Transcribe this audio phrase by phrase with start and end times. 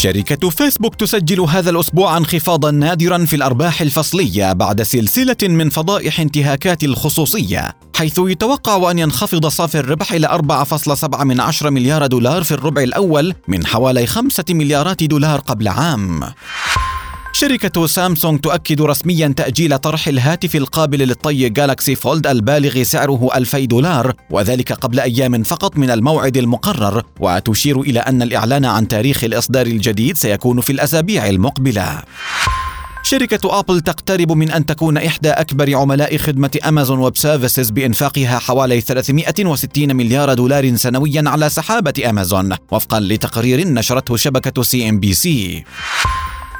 [0.00, 6.84] شركة فيسبوك تسجل هذا الأسبوع انخفاضا نادرا في الأرباح الفصلية بعد سلسلة من فضائح انتهاكات
[6.84, 12.82] الخصوصية حيث يتوقع أن ينخفض صافي الربح إلى 4.7 من عشر مليار دولار في الربع
[12.82, 16.20] الأول من حوالي 5 مليارات دولار قبل عام.
[17.40, 24.14] شركة سامسونج تؤكد رسميا تأجيل طرح الهاتف القابل للطي Galaxy Fold البالغ سعره 2000 دولار
[24.30, 30.16] وذلك قبل أيام فقط من الموعد المقرر وتشير إلى أن الإعلان عن تاريخ الإصدار الجديد
[30.16, 32.02] سيكون في الأسابيع المقبلة.
[33.02, 38.80] شركة أبل تقترب من أن تكون إحدى أكبر عملاء خدمة Amazon Web Services بإنفاقها حوالي
[38.80, 45.64] 360 مليار دولار سنويا على سحابة أمازون وفقا لتقرير نشرته شبكة CNBC.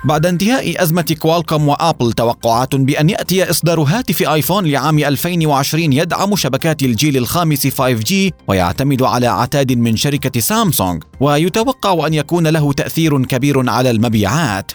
[0.04, 6.82] بعد انتهاء أزمة كوالكوم وآبل توقعات بأن يأتي إصدار هاتف آيفون لعام 2020 يدعم شبكات
[6.82, 8.14] الجيل الخامس 5G
[8.48, 14.72] ويعتمد على عتاد من شركة سامسونج ويتوقع أن يكون له تأثير كبير على المبيعات.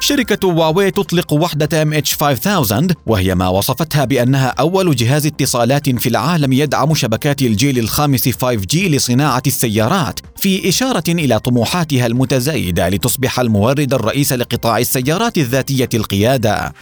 [0.00, 6.94] شركة واوي تطلق وحدة MH5000 وهي ما وصفتها بأنها أول جهاز اتصالات في العالم يدعم
[6.94, 10.20] شبكات الجيل الخامس 5G لصناعة السيارات.
[10.40, 16.72] في إشارة إلى طموحاتها المتزايدة لتصبح المورد الرئيس لقطاع السيارات الذاتية القيادة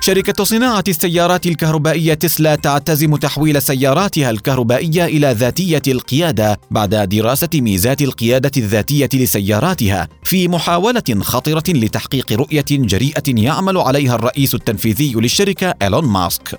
[0.00, 8.02] شركة صناعة السيارات الكهربائية تسلا تعتزم تحويل سياراتها الكهربائية إلى ذاتية القيادة بعد دراسة ميزات
[8.02, 16.04] القيادة الذاتية لسياراتها في محاولة خطرة لتحقيق رؤية جريئة يعمل عليها الرئيس التنفيذي للشركة إيلون
[16.04, 16.58] ماسك.